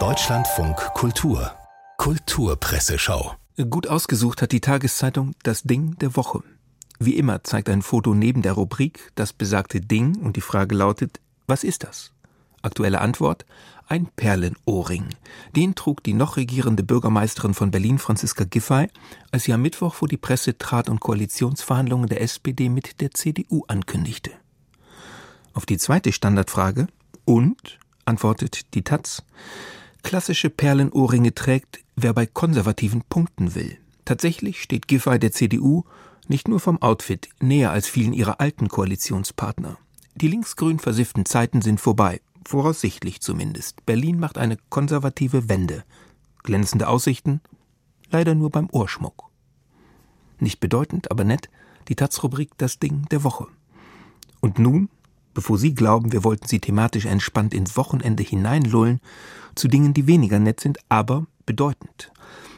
[0.00, 1.52] Deutschlandfunk Kultur
[1.96, 3.36] Kulturpresseschau
[3.70, 6.42] Gut ausgesucht hat die Tageszeitung das Ding der Woche.
[6.98, 11.20] Wie immer zeigt ein Foto neben der Rubrik das besagte Ding und die Frage lautet,
[11.46, 12.10] was ist das?
[12.62, 13.46] Aktuelle Antwort,
[13.86, 15.10] ein Perlenohrring.
[15.54, 18.88] Den trug die noch regierende Bürgermeisterin von Berlin, Franziska Giffey,
[19.30, 23.62] als sie am Mittwoch vor die Presse trat und Koalitionsverhandlungen der SPD mit der CDU
[23.68, 24.32] ankündigte.
[25.52, 26.88] Auf die zweite Standardfrage,
[27.24, 29.22] und, antwortet die Taz,
[30.02, 33.78] klassische Perlenohrringe trägt, wer bei Konservativen punkten will.
[34.04, 35.84] Tatsächlich steht Giffey der CDU
[36.28, 39.78] nicht nur vom Outfit näher als vielen ihrer alten Koalitionspartner.
[40.14, 43.84] Die linksgrün versifften Zeiten sind vorbei, voraussichtlich zumindest.
[43.86, 45.84] Berlin macht eine konservative Wende.
[46.42, 47.40] Glänzende Aussichten?
[48.10, 49.24] Leider nur beim Ohrschmuck.
[50.38, 51.48] Nicht bedeutend, aber nett,
[51.88, 53.46] die Taz-Rubrik Das Ding der Woche.
[54.40, 54.88] Und nun
[55.34, 59.00] bevor Sie glauben, wir wollten Sie thematisch entspannt ins Wochenende hineinlullen,
[59.54, 62.12] zu Dingen, die weniger nett sind, aber bedeutend.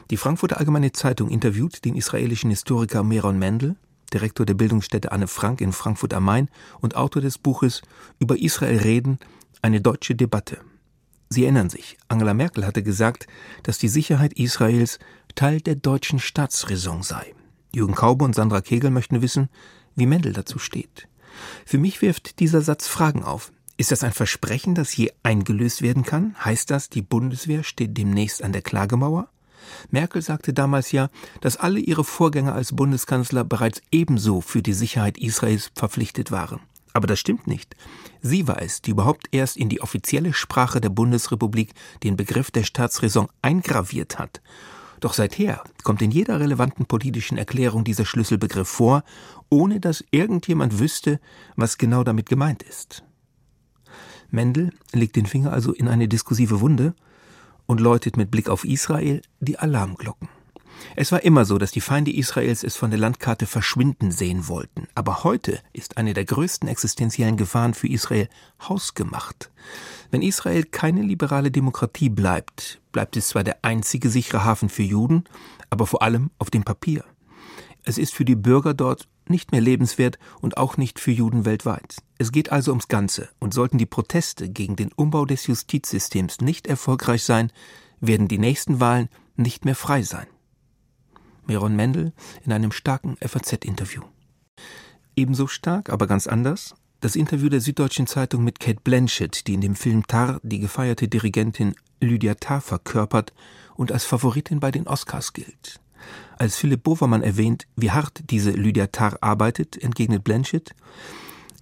[0.09, 3.75] Die Frankfurter Allgemeine Zeitung interviewt den israelischen Historiker Meron Mendel,
[4.13, 7.81] Direktor der Bildungsstätte Anne Frank in Frankfurt am Main und Autor des Buches
[8.19, 9.19] Über Israel reden,
[9.61, 10.59] eine deutsche Debatte.
[11.29, 13.27] Sie erinnern sich, Angela Merkel hatte gesagt,
[13.63, 14.99] dass die Sicherheit Israels
[15.35, 17.35] Teil der deutschen Staatsräson sei.
[17.73, 19.49] Jürgen Kaube und Sandra Kegel möchten wissen,
[19.95, 21.09] wie Mendel dazu steht.
[21.65, 23.51] Für mich wirft dieser Satz Fragen auf.
[23.77, 26.35] Ist das ein Versprechen, das je eingelöst werden kann?
[26.43, 29.29] Heißt das, die Bundeswehr steht demnächst an der Klagemauer?
[29.91, 31.09] Merkel sagte damals ja,
[31.41, 36.61] dass alle ihre Vorgänger als Bundeskanzler bereits ebenso für die Sicherheit Israels verpflichtet waren.
[36.93, 37.75] Aber das stimmt nicht.
[38.21, 42.63] Sie war es, die überhaupt erst in die offizielle Sprache der Bundesrepublik den Begriff der
[42.63, 44.41] Staatsräson eingraviert hat.
[44.99, 49.03] Doch seither kommt in jeder relevanten politischen Erklärung dieser Schlüsselbegriff vor,
[49.49, 51.19] ohne dass irgendjemand wüsste,
[51.55, 53.03] was genau damit gemeint ist.
[54.29, 56.93] Mendel legt den Finger also in eine diskursive Wunde
[57.65, 60.29] und läutet mit Blick auf Israel die Alarmglocken.
[60.95, 64.87] Es war immer so, dass die Feinde Israels es von der Landkarte verschwinden sehen wollten.
[64.95, 68.29] Aber heute ist eine der größten existenziellen Gefahren für Israel
[68.61, 69.51] hausgemacht.
[70.09, 75.25] Wenn Israel keine liberale Demokratie bleibt, bleibt es zwar der einzige sichere Hafen für Juden,
[75.69, 77.03] aber vor allem auf dem Papier.
[77.83, 81.97] Es ist für die Bürger dort nicht mehr lebenswert und auch nicht für Juden weltweit.
[82.17, 86.67] Es geht also ums Ganze, und sollten die Proteste gegen den Umbau des Justizsystems nicht
[86.67, 87.51] erfolgreich sein,
[87.99, 90.27] werden die nächsten Wahlen nicht mehr frei sein.
[91.45, 92.13] Meron Mendel
[92.43, 94.01] in einem starken FAZ-Interview.
[95.15, 96.75] Ebenso stark, aber ganz anders,
[97.07, 101.07] das Interview der Süddeutschen Zeitung mit Kate Blanchett, die in dem Film Tar die gefeierte
[101.07, 103.31] Dirigentin Lydia Tarr verkörpert
[103.75, 105.79] und als Favoritin bei den Oscars gilt.
[106.37, 110.75] Als Philipp Bovermann erwähnt, wie hart diese Lydia Tarr arbeitet, entgegnet Blanchett,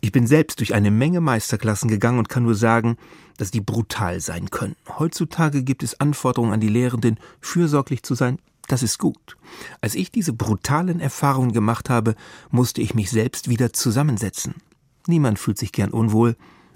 [0.02, 2.98] ich bin selbst durch eine Menge Meisterklassen gegangen und kann nur sagen,
[3.38, 4.76] dass die brutal sein können.
[4.98, 9.38] Heutzutage gibt es Anforderungen an die Lehrenden, fürsorglich zu sein, das ist gut.
[9.80, 12.16] Als ich diese brutalen Erfahrungen gemacht habe,
[12.50, 14.56] musste ich mich selbst wieder zusammensetzen.
[15.08, 16.36] Niemand fühlt sich gern unwohl,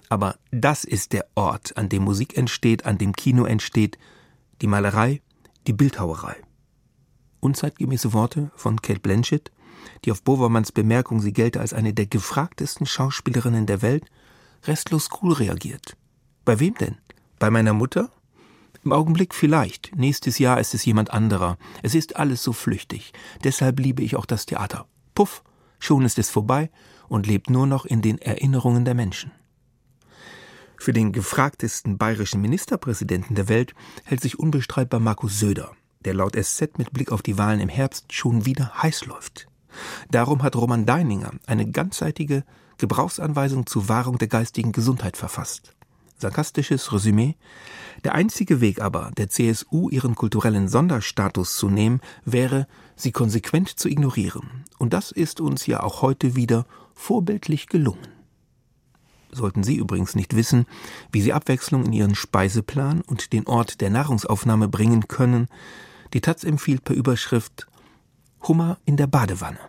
[0.09, 3.97] aber das ist der Ort, an dem Musik entsteht, an dem Kino entsteht,
[4.61, 5.21] die Malerei,
[5.67, 6.35] die Bildhauerei.
[7.39, 9.51] Unzeitgemäße Worte von Kate Blanchett,
[10.03, 14.05] die auf Bovermanns Bemerkung, sie gelte als eine der gefragtesten Schauspielerinnen der Welt,
[14.65, 15.95] restlos cool reagiert.
[16.43, 16.97] Bei wem denn?
[17.37, 18.11] Bei meiner Mutter?
[18.83, 19.95] Im Augenblick vielleicht.
[19.95, 21.57] Nächstes Jahr ist es jemand anderer.
[21.83, 23.13] Es ist alles so flüchtig.
[23.43, 24.87] Deshalb liebe ich auch das Theater.
[25.15, 25.43] Puff,
[25.79, 26.69] schon ist es vorbei
[27.07, 29.31] und lebt nur noch in den Erinnerungen der Menschen.
[30.77, 33.73] Für den gefragtesten bayerischen Ministerpräsidenten der Welt
[34.05, 35.71] hält sich unbestreitbar Markus Söder,
[36.05, 39.47] der laut SZ mit Blick auf die Wahlen im Herbst schon wieder heiß läuft.
[40.09, 42.43] Darum hat Roman Deininger eine ganzseitige
[42.77, 45.75] Gebrauchsanweisung zur Wahrung der geistigen Gesundheit verfasst
[46.19, 47.35] sarkastisches Resümee.
[48.03, 53.89] Der einzige Weg aber, der CSU ihren kulturellen Sonderstatus zu nehmen, wäre, sie konsequent zu
[53.89, 54.65] ignorieren.
[54.77, 58.07] Und das ist uns ja auch heute wieder vorbildlich gelungen.
[59.31, 60.65] Sollten Sie übrigens nicht wissen,
[61.11, 65.47] wie Sie Abwechslung in Ihren Speiseplan und den Ort der Nahrungsaufnahme bringen können,
[66.13, 67.67] die Taz empfiehlt per Überschrift
[68.47, 69.59] Hummer in der Badewanne.